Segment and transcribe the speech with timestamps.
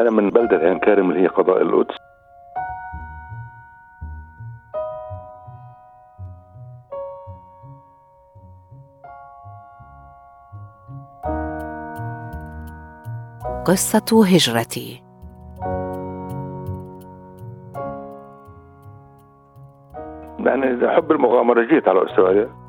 [0.00, 1.96] أنا من بلدة عين كارم اللي هي قضاء القدس.
[13.64, 15.02] قصة هجرتي.
[20.38, 22.61] يعني حب المغامرة جيت على أستراليا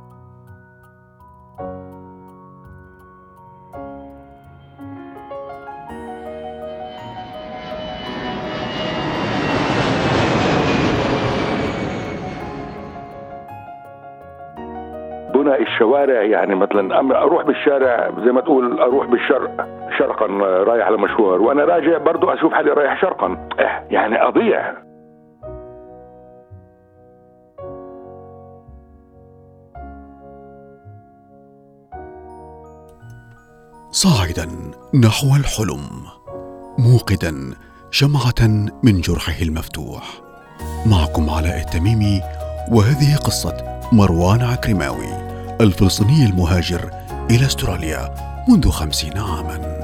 [15.84, 19.68] الشوارع يعني مثلا أروح بالشارع زي ما تقول أروح بالشرق
[19.98, 20.26] شرقا
[20.64, 23.48] رايح على مشوار وأنا راجع برضو أشوف حالي رايح شرقا.
[23.60, 24.74] إيه، يعني أضيع.
[33.92, 34.48] صاعدا
[35.04, 35.84] نحو الحلم
[36.80, 37.56] موقدا
[37.92, 38.48] شمعة
[38.84, 40.04] من جرحه المفتوح.
[40.86, 42.22] معكم علاء التميمي
[42.72, 45.23] وهذه قصة مروان عكرماوي.
[45.62, 46.90] الفلسطيني المهاجر
[47.30, 48.16] إلى أستراليا
[48.50, 49.84] منذ خمسين عاماً.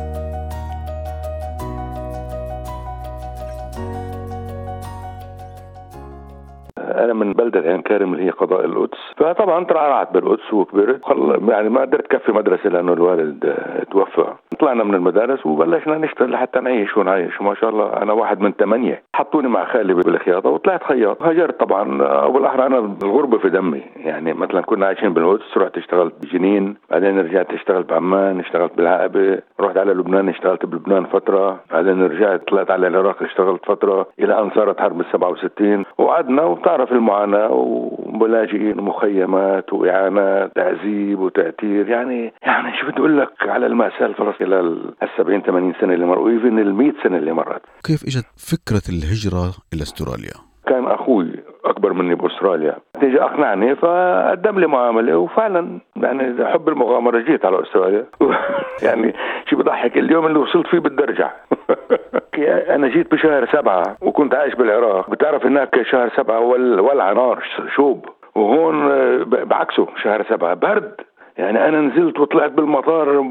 [6.78, 9.00] أنا من بلدة عين كارم اللي هي قضاء القدس.
[9.20, 11.02] فطبعا ترعرعت بالقدس وكبرت.
[11.50, 13.56] يعني ما قدرت كفي مدرسة لأنه الوالد
[13.92, 14.26] توفى.
[14.60, 17.42] طلعنا من المدارس وبلشنا نشتغل لحتى نعيش ونعيش.
[17.42, 19.02] وما شاء الله أنا واحد من ثمانية.
[19.14, 21.24] حطوني مع خالي بالخياطة وطلعت خياط.
[21.24, 23.82] هاجرت طبعا وبالاحرى أنا الغربة في دمي.
[23.96, 29.78] يعني مثلا كنا عايشين بالقدس رحت اشتغلت بجنين بعدين رجعت اشتغلت بعمان اشتغلت بالعقبة رحت
[29.78, 31.60] على لبنان اشتغلت بلبنان فترة.
[31.72, 34.06] بعدين رجعت طلعت على العراق اشتغلت فترة.
[34.20, 41.90] إلى أن صارت حرب ال 67 وقعدنا وبتعرف المعاناة وملاجئين ومخيمات وإعانات تعذيب وتأثير.
[41.90, 46.06] يعني يعني شو بدي أقول لك على المأساة الفلسطينية خلال ال 70 80 سنة اللي
[46.06, 47.62] مروا ايفن ال 100 سنة اللي مرت.
[47.84, 51.32] كيف إجت فكرة الهجرة إلى أستراليا؟ كان أخوي
[51.66, 52.76] أكبر مني بأستراليا.
[53.02, 58.06] تيجي أقنعني فقدم لي معاملة وفعلا يعني حب المغامرة جيت على أستراليا.
[58.86, 59.14] يعني
[59.50, 61.32] شو بضحك اليوم اللي وصلت فيه بدي أرجع.
[62.76, 65.10] أنا جيت بشهر سبعة وكنت عايش بالعراق.
[65.10, 67.44] بتعرف هناك شهر سبعة ولع نار
[67.76, 68.06] شوب.
[68.40, 71.02] وهون بعكسه شهر سبعة برد.
[71.40, 73.22] يعني أنا نزلت وطلعت بالمطار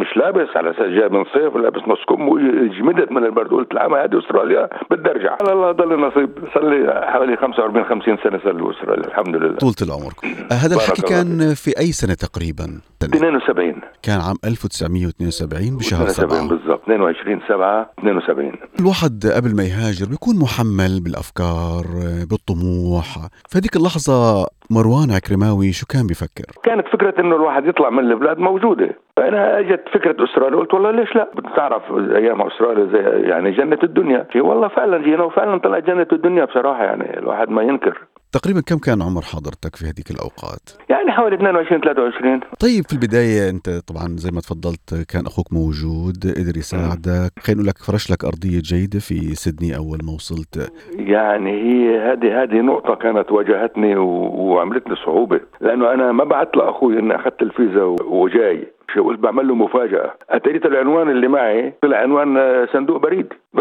[0.00, 3.94] مش لابس على أساس جاي من صيف لابس نص كم وجمدت من البرد قلت العام
[3.94, 5.36] هذه أستراليا بدي أرجع.
[5.40, 6.30] على الله ضل نصيب.
[6.54, 9.56] صار لي حوالي 45 50 سنة صار لي أستراليا الحمد لله.
[9.56, 10.12] طولة العمر.
[10.52, 16.82] هذا الحكي كان في أي سنة تقريبا؟ 72 كان عام 1972 بشهر 7 بالضبط.
[16.82, 21.84] 22 7 72 الواحد قبل ما يهاجر بيكون محمل بالأفكار
[22.30, 23.06] بالطموح.
[23.50, 28.88] فهذيك اللحظة مروان عكرماوي شو كان بيفكر؟ كانت فكرة إنه الواحد يطلع من البلاد موجودة.
[29.16, 34.26] فأنا اجت فكرة أستراليا قلت والله ليش لا؟ بتعرف أيام أستراليا زي يعني جنة الدنيا.
[34.36, 37.98] والله فعلا جينا وفعلا طلعت جنة الدنيا بصراحة يعني الواحد ما ينكر.
[38.32, 43.50] تقريبا كم كان عمر حضرتك في هذيك الأوقات؟ يعني حوالي 22 23 طيب في البداية
[43.50, 47.32] أنت طبعا زي ما تفضلت كان أخوك موجود قدر يساعدك.
[47.38, 50.72] خلينا نقول لك فرش لك أرضية جيدة في سيدني أول ما وصلت.
[50.96, 56.98] يعني هي هذه هذه نقطة كانت واجهتني وعملت لي صعوبة لأنه أنا ما بعت لأخوي
[56.98, 58.66] إني أخذت الفيزا وجاي.
[59.04, 60.14] قلت؟ بعمل له مفاجأة.
[60.30, 63.26] اتريت العنوان اللي معي؟ طلع عنوان صندوق بريد.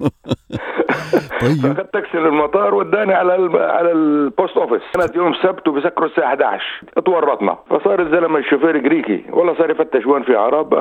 [1.40, 1.66] طيب.
[1.66, 6.64] اخذت تاكسي للمطار وداني على على ال post office كانت يوم سبت وبسكروا الساعة 11
[7.06, 9.24] تورطنا فصار الزلمة الشوفير جريكي.
[9.32, 10.74] والله صار يفتش وين في عرب.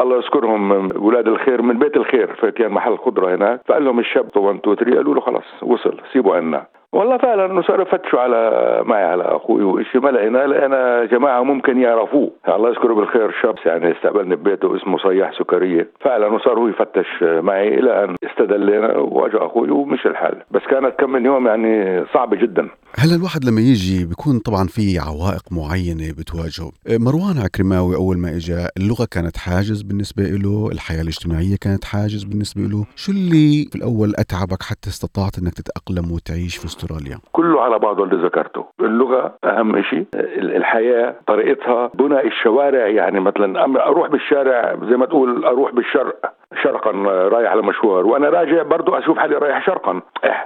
[0.00, 2.34] الله يذكرهم أولاد الخير من بيت الخير.
[2.34, 3.60] فكان محل خضرة هناك.
[3.66, 6.00] فقال لهم الشاب 1 2 3 قالوا له خلص وصل.
[6.12, 6.66] سيبوا عنا.
[6.96, 8.40] والله فعلا صاروا يفتشوا على
[8.86, 12.30] معي على أخوي وشيء ما لقينا لقينا جماعة ممكن يعرفوه.
[12.48, 15.90] الله يذكره بالخير شاب يعني استقبلني ببيته اسمه صياح سكرية.
[16.00, 20.42] فعلا وصار هو يفتش معي إلى أن استدلينا وأجا أخوي ومشي الحال.
[20.50, 22.68] بس كانت كم من يوم يعني صعبة جدا.
[22.98, 28.66] هلا الواحد لما يجي بيكون طبعا في عوائق معينة بتواجهه؟ مروان عكرماوي أول ما اجى
[28.76, 34.12] اللغة كانت حاجز بالنسبة له الحياة الاجتماعية كانت حاجز بالنسبة له شو اللي في الأول
[34.18, 37.18] أتعبك حتى استطعت إنك تتأقلم وتعيش في أستراليا.
[37.32, 38.64] كله على بعضه اللي ذكرته.
[38.80, 40.06] اللغة أهم شيء
[40.38, 46.34] الحياة طريقتها بناء الشوارع يعني مثلا أروح بالشارع زي ما تقول أروح بالشرق.
[46.62, 46.90] شرقا
[47.28, 50.00] رايح على مشوار وأنا راجع برضو أشوف حالي رايح شرقا.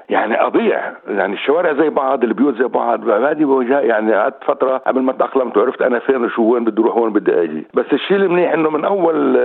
[0.09, 0.93] يعني أضيع.
[1.09, 3.09] يعني الشوارع زي بعض البيوت زي بعض.
[3.09, 7.13] هذه يعني قعدت فترة قبل ما تأقلمت وعرفت أنا فين وشو وين بدي أروح وين
[7.13, 7.67] بدي أجي.
[7.75, 9.41] بس الشيء المنيح إنه من أول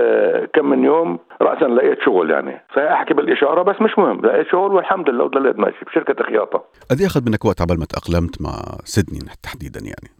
[0.54, 2.60] كم من يوم راسا لقيت شغل يعني.
[2.74, 4.20] فاحكي بالإشارة بس مش مهم.
[4.20, 6.64] لقيت شغل والحمد لله وضليت ماشي بشركه خياطة.
[6.90, 8.50] قد أخذ منك وقت عبال ما تأقلمت مع
[8.84, 10.10] سيدني تحديدا يعني؟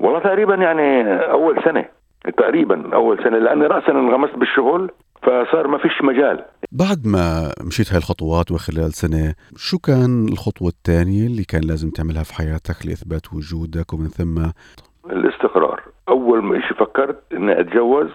[0.00, 1.99] والله تقريبا يعني أول سنة.
[2.24, 4.90] تقريبا أول سنة لأني راسا انغمست بالشغل
[5.22, 6.44] فصار ما فيش مجال.
[6.72, 12.22] بعد ما مشيت هاي الخطوات وخلال سنة شو كان الخطوة الثانية اللي كان لازم تعملها
[12.22, 14.50] في حياتك لإثبات وجودك ومن ثم؟
[15.10, 15.82] الاستقرار.
[16.08, 18.10] أول ما إشي فكرت إني أتجوز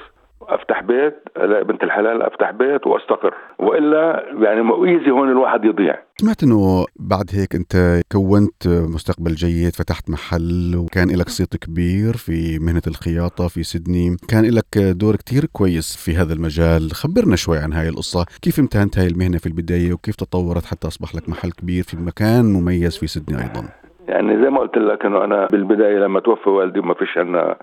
[0.49, 3.33] أفتح بيت ألاقي بنت الحلال أفتح بيت وأستقر.
[3.59, 5.99] وإلا يعني easy هون الواحد يضيع.
[6.17, 12.59] سمعت إنه بعد هيك أنت كونت مستقبل جيد فتحت محل وكان لك صيت كبير في
[12.59, 14.17] مهنة الخياطة في سيدني.
[14.29, 16.91] كان لك دور كتير كويس في هذا المجال.
[16.91, 18.25] خبرنا شوي عن هاي القصة.
[18.41, 22.45] كيف امتهنت هاي المهنة في البداية؟ وكيف تطورت حتى أصبح لك محل كبير في مكان
[22.45, 23.69] مميز في سيدني أيضا؟
[24.07, 27.57] يعني زي ما قلت لك إنه أنا بالبداية لما توفى والدي ما فيش عندنا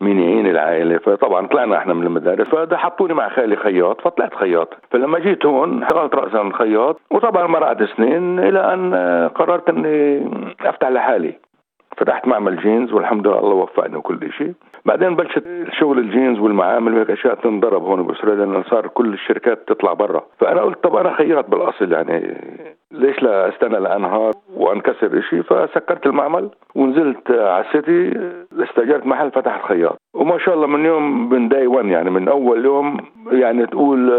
[0.00, 0.98] مين يعين العائلة.
[0.98, 4.74] فطبعا طلعنا إحنا من المدارس فده حطوني مع خالي خياط فطلعت خياط.
[4.90, 8.94] فلما جيت هون اشتغلت راسا خياط وطبعا مرقت سنين إلى أن
[9.34, 10.30] قررت إني
[10.60, 11.34] أفتح لحالي.
[11.96, 14.52] فتحت معمل جينز والحمد لله الله وفقني وكل شيء
[14.84, 15.44] بعدين بلشت
[15.80, 20.22] شغل الجينز والمعامل وهيك أشياء تنضرب هون بأستراليا لأنه صار كل الشركات تطلع برا.
[20.38, 22.36] فأنا قلت طب أنا خياط بالأصل يعني.
[22.98, 28.12] ليش لا استنى لانهار وأنكسر شيء فسكرت المعمل ونزلت على السيتي
[28.62, 32.64] استاجرت محل فتحت خياط وما شاء الله من يوم من داي 1 يعني من أول
[32.64, 32.96] يوم
[33.32, 34.10] يعني تقول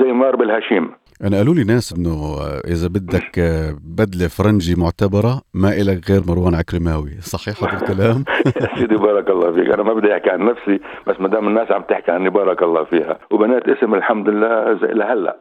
[0.00, 0.90] زي نار بالهشيم.
[1.24, 2.36] أنا قالوا لي ناس إنه
[2.66, 3.40] إذا بدك
[3.84, 7.10] بدله فرنجي معتبرة ما إلك غير مروان عكرماوي.
[7.20, 8.24] صحيح هذا الكلام؟
[8.78, 9.68] سيدي بارك الله فيك.
[9.74, 12.84] أنا ما بدي أحكي عن نفسي بس ما دام الناس عم تحكي عني بارك الله
[12.84, 13.18] فيها.
[13.30, 15.36] وبنيت اسم الحمد لله زي لهلا.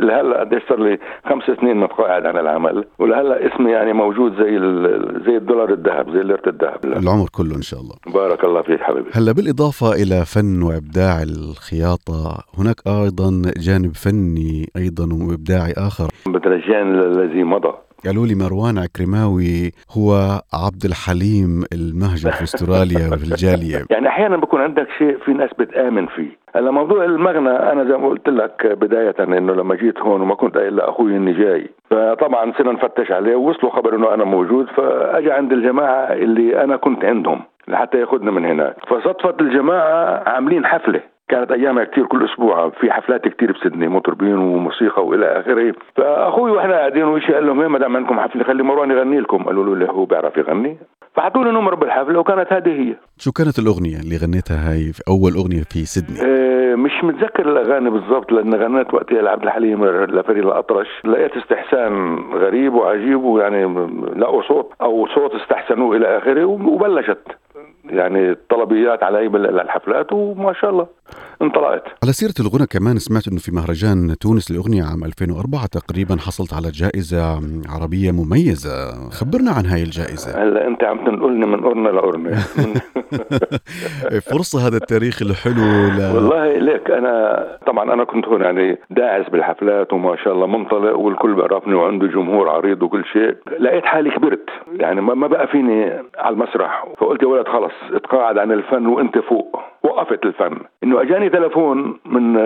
[0.00, 0.98] لهلا قديش صار لي
[1.28, 2.84] خمس سنين متقاعد عن العمل.
[2.98, 4.58] ولهلا اسمي يعني موجود زي
[5.26, 6.84] زي الدولار الذهب زي ليرة الذهب.
[6.84, 7.94] العمر كله إن شاء الله.
[8.14, 9.10] بارك الله فيك حبيبي.
[9.12, 16.08] هلأ بالإضافة إلى فن وإبداع الخياطة هناك أيضا جانب فني أيضا وابداعي آخر.
[16.26, 17.72] بترجعني الذي مضى.
[18.06, 20.12] قالوا لي مروان عكرماوي هو
[20.64, 23.84] عبد الحليم المهجر في أستراليا وفي الجالية.
[23.94, 26.38] يعني أحيانا بكون عندك شيء في ناس بتآمن فيه.
[26.54, 30.56] هلا موضوع المغنى أنا زي ما قلت لك بداية إنه لما جيت هون وما كنت
[30.56, 31.70] قايل لأخوي إني جاي.
[31.90, 37.04] فطبعا صرنا نفتش عليه ووصلوا خبر إنه أنا موجود فأجى عند الجماعة اللي أنا كنت
[37.04, 38.76] عندهم لحتى ياخذنا من هناك.
[38.88, 41.00] فصدفت الجماعة عاملين حفلة.
[41.28, 45.74] كانت أيامها كثير كل أسبوع في حفلات كثير بسدني مطربين وموسيقى وإلى آخره.
[45.96, 49.42] فأخوي وإحنا قاعدين وشي قال لهم؟ ما دام عندكم حفلة خلي مروان يغني لكم.
[49.42, 50.78] قالوا له هو بيعرف يغني.
[51.14, 52.94] فحطوا لي نمر بالحفلة وكانت هذه هي.
[53.18, 57.90] شو كانت الأغنية اللي غنيتها هاي في أول أغنية في سيدني؟ آه مش متذكر الأغاني
[57.90, 60.88] بالضبط لأن غنيت وقتها لعبد الحليم لفريد الأطرش.
[61.04, 67.26] لقيت استحسان غريب وعجيب ويعني لقوا صوت أو صوت استحسنوه إلى آخره وبلشت.
[67.90, 70.86] يعني طلبيات علي للحفلات وما شاء الله.
[71.42, 71.82] انطلقت.
[72.02, 76.68] على سيرة الغنى كمان سمعت إنه في مهرجان تونس للأغنية عام 2004 تقريبا حصلت على
[76.70, 79.08] جائزة عربية مميزة.
[79.10, 80.42] خبرنا عن هاي الجائزة.
[80.42, 82.30] هلا أنت عم تنقلني من قرنة لقرنة
[84.30, 85.62] فرصة هذا التاريخ الحلو
[85.96, 86.14] ل...
[86.14, 91.34] والله ليك أنا طبعا أنا كنت هون يعني داعس بالحفلات وما شاء الله منطلق والكل
[91.34, 93.36] بيعرفني وعنده جمهور عريض وكل شيء.
[93.60, 94.48] لقيت حالي كبرت.
[94.72, 95.84] يعني ما بقى فيني
[96.18, 96.84] على المسرح.
[96.98, 99.60] فقلت يا ولد خلص اتقاعد عن الفن وأنت فوق.
[99.88, 100.58] وقفت الفن.
[100.84, 102.36] إنه أجاني تلفون من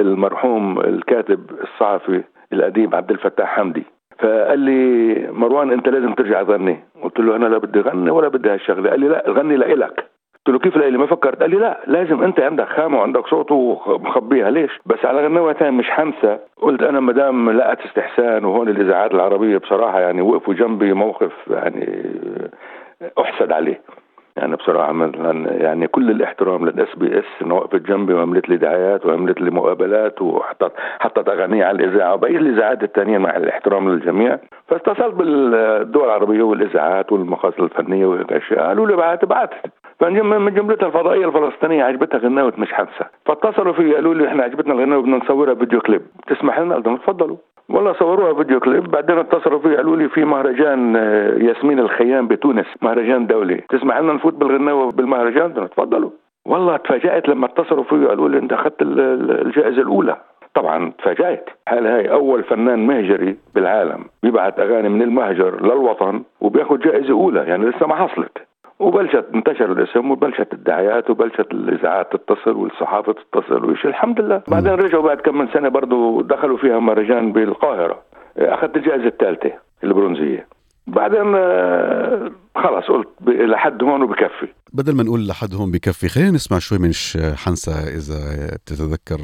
[0.00, 2.22] المرحوم الكاتب الصحفي
[2.52, 3.84] الاديب عبد الفتاح حمدي.
[4.18, 6.78] فقال لي مروان أنت لازم ترجع تغني.
[7.02, 8.90] قلت له أنا لا بدي غني ولا بدي هالشغلة.
[8.90, 10.04] قال لي لا غني لإلك.
[10.46, 11.40] قلت له كيف لإلي؟ ما فكرت.
[11.40, 14.50] قال لي لا لازم أنت عندك خامة وعندك صوت ومخبيها.
[14.50, 19.14] ليش؟ بس على غنوة ثانية مش حنسى قلت أنا ما دام لقت استحسان وهون الإذاعات
[19.14, 22.10] العربية بصراحة يعني وقفوا جنبي موقف يعني
[23.20, 23.80] أحسد عليه.
[24.36, 29.40] يعني بصراحة مثلا يعني كل الاحترام لل SBS انه وقفت جنبي وعملت لي دعايات وعملت
[29.40, 34.38] لي مقابلات وحطت حطت أغاني على الإذاعة وبقيه الاذاعات الثانية مع الاحترام للجميع.
[34.68, 39.50] فاتصلت بالدول العربية والإذاعات والمقاصد الفنية وهيك اشياء قالوا لي بعت بعت
[40.10, 43.06] من جملتها الفضائية الفلسطينية عجبتها غناوه مش حادثة.
[43.26, 46.02] فاتصلوا في قالوا لي إحنا عجبتنا الغناوه بدنا نصورها فيديو كليب.
[46.26, 47.36] تسمح لنا؟ قلت لهم تفضلوا.
[47.68, 48.90] والله صوروها فيديو كليب.
[48.90, 53.60] بعدين اتصلوا في قالوا لي في مهرجان آه، ياسمين الخيام بتونس مهرجان دولي.
[53.68, 56.10] تسمح لنا نفوت بالغناوة بالمهرجان؟ تفضلوا.
[56.46, 60.16] والله تفاجأت لما اتصلوا في قالوا لي أنت أخذت الجائزة الأولى.
[60.54, 61.50] طبعا تفاجأت.
[61.66, 67.66] حال هاي أول فنان مهجري بالعالم بيبعت أغاني من المهجر للوطن وبياخذ جائزة أولى؟ يعني
[67.66, 68.51] لسه ما حصلت.
[68.82, 74.42] وبلشت انتشر الاسم وبلشت الدعايات وبلشت الإذاعات تتصل والصحافة تتصل وشيء الحمد لله.
[74.48, 78.02] بعدين رجعوا بعد كم من سنة برضه دخلوا فيها مهرجان بالقاهرة.
[78.38, 79.52] أخذت الجائزة الثالثة
[79.84, 80.46] البرونزية.
[80.86, 84.48] بعدين آه، خلاص قلت لحد هون وبكفي.
[84.72, 86.92] بدل ما نقول لحد هون بكفي خلينا نسمع شوي من
[87.44, 88.18] حنسة إذا
[88.66, 89.18] تتذكر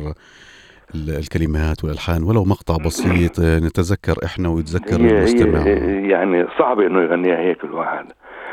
[0.94, 5.66] الكلمات والألحان ولو مقطع بسيط نتذكر إحنا ويتذكر المستمع.
[6.12, 8.06] يعني صعب إنه يغنيها هيك الواحد.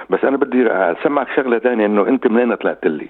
[0.09, 3.07] بس أنا بدي أسمعك شغلة ثانية إنه أنت منين طلعت لي؟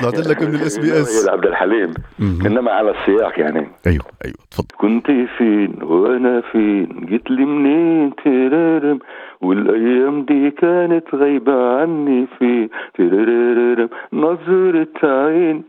[0.00, 1.94] طلعت لك من ال SBS عبد الحليم.
[2.20, 3.68] إنما على السياق يعني.
[3.86, 4.66] أيوه أيوه تفضل.
[4.78, 5.06] كنت
[5.38, 8.98] فين وأنا فين؟ جيت لي منين؟ ترارم
[9.40, 15.62] والأيام دي كانت غايبة عني فين؟ ترارم نظرة عين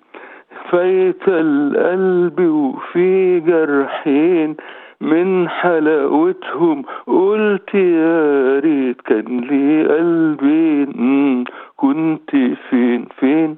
[0.71, 4.55] فايت القلب وفي جرحين.
[5.01, 11.43] من حلاوتهم قلت يا ريت كان لي قلبين
[11.75, 12.29] كنت
[12.69, 13.57] فين فين؟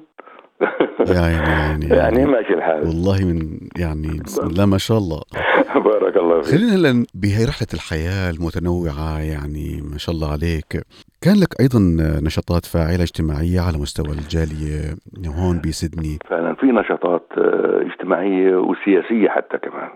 [1.16, 5.20] يعني يعني يعني ماشي الحال؟ والله من يعني بسم الله ما شاء الله.
[5.84, 6.54] بارك الله فيك.
[6.54, 10.82] خلينا هلا بهي رحلة الحياة المتنوعة يعني ما شاء الله عليك.
[11.22, 11.78] كان لك أيضا
[12.22, 14.94] نشاطات فاعلة اجتماعية على مستوى الجالية
[15.26, 19.88] هون بسيدني فعلا في نشاطات آه، اجتماعية وسياسية حتى كمان.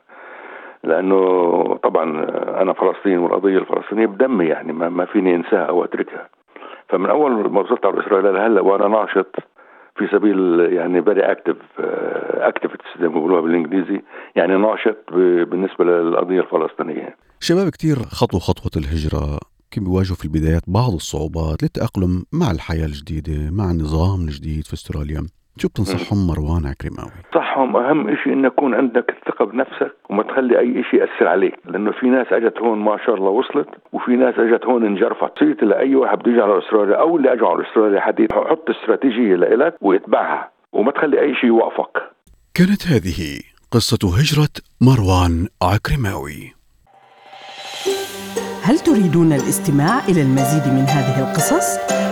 [0.87, 1.19] لأنه
[1.83, 2.05] طبعا
[2.63, 6.29] أنا فلسطين والقضية الفلسطينية بدمي يعني ما, فيني أنساها أو أتركها.
[6.89, 9.35] فمن أول ما وصلت على إسرائيل لهلا وأنا ناشط
[9.99, 11.57] في سبيل يعني very active
[12.35, 14.01] activities زي ما بيقولوها بالإنجليزي
[14.37, 15.13] يعني ناشط
[15.51, 17.17] بالنسبة للقضية الفلسطينية.
[17.41, 19.39] شباب كثير خطوا خطوة الهجرة
[19.71, 25.27] كان بيواجهوا في البدايات بعض الصعوبات للتأقلم مع الحياة الجديدة مع النظام الجديد في أستراليا؟
[25.59, 30.85] شو بتنصحهم مروان عكرماوي؟ بنصحهم أهم شيء انه يكون عندك الثقة بنفسك وما تخلي أي
[30.91, 34.65] شيء يأثر عليك لأنه في ناس أجت هون ما شاء الله وصلت وفي ناس أجت
[34.65, 38.21] هون انجرفت صيرت لأي واحد بده يجي على أستراليا أو اللي اجوا على أستراليا حد
[38.21, 42.03] يحط استراتيجية لإلك ويتبعها وما تخلي أي شيء يوقفك
[42.55, 46.57] كانت هذه قصة هجرة مروان عكرماوي
[48.63, 51.96] هل تريدون الاستماع إلى المزيد من هذه القصص؟